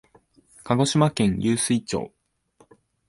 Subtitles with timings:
[0.63, 2.11] 鹿児島県湧水町